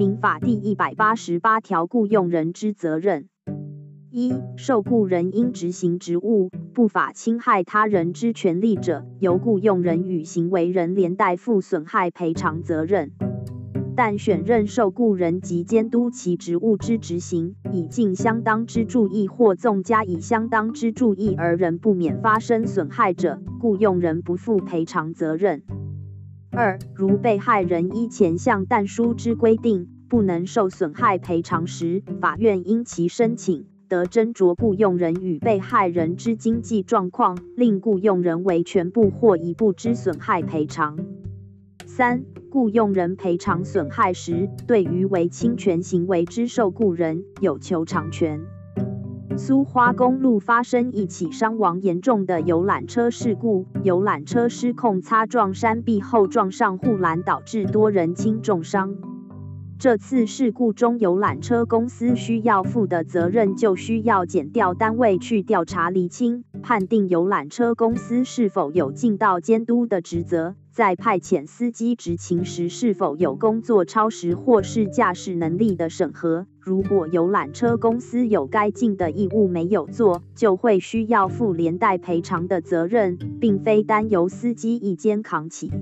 [0.00, 3.28] 民法第一百八十八条雇用人之责任。
[4.10, 13.12] 一、受雇人因执行职务不法侵害他人之权利者，由雇用人与行为人连带负损害赔偿责任。
[13.94, 25.62] 但选任受雇人及监督其职务之执行，以尽相当之注意或纵加以相当之注意而仍不免发生损害者，雇用人不负赔偿责任。
[26.52, 40.98] 二、如被害人依前项但书之规定不能受损害赔偿时，法院因其申请得斟酌雇用人与被害人之经济状况，令雇用人为全部或一部之损害赔偿。
[41.86, 48.40] 三、雇用人赔偿损害时，对于为侵权行为之受雇人有求偿权。
[49.42, 59.09] 苏花公路发生一起伤亡严重的游览车事故，游览车失控擦撞山壁后撞上护栏，导致多人轻重伤。
[59.80, 70.54] 这次事故中，游览车公司需要负的责任就需要检调单位去调查厘清，判定游览车公司是否有尽到监督的职责。
[70.70, 76.46] 在派遣司机执勤时，是否有工作超时或是驾驶能力的审核？
[76.60, 85.72] 如果游览车公司有该尽的义务没有做，就会需要负连带赔偿的责任，并非单由司机一肩扛起。